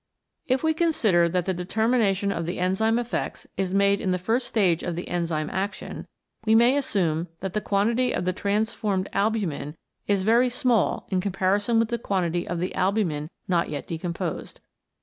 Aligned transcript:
If 0.47 0.63
we 0.63 0.73
consider 0.73 1.29
that 1.29 1.45
the 1.45 1.53
deter 1.53 1.87
mination 1.87 2.35
of 2.35 2.47
the 2.47 2.57
enzyme 2.57 2.97
effects 2.97 3.45
is 3.55 3.71
made 3.71 4.01
in 4.01 4.09
the 4.09 4.17
first 4.17 4.47
stage 4.47 4.81
of 4.81 4.95
the 4.95 5.07
enzyme 5.07 5.47
action, 5.51 6.07
we 6.43 6.55
may 6.55 6.75
assume 6.75 7.27
that 7.41 7.53
the 7.53 7.61
quantity 7.61 8.11
of 8.11 8.25
the 8.25 8.33
transformed 8.33 9.07
albumin 9.13 9.75
is 10.07 10.23
very 10.23 10.49
small 10.49 11.05
in 11.11 11.21
comparison 11.21 11.77
with 11.77 11.89
the 11.89 11.99
quantity 11.99 12.47
of 12.47 12.57
the 12.57 12.73
albumin 12.73 13.29
not 13.47 13.69
yet 13.69 13.85
decomposed. 13.85 14.59